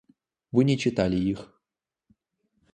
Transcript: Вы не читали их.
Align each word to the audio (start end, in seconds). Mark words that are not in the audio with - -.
Вы 0.51 0.63
не 0.63 0.79
читали 0.79 1.15
их. 1.15 1.61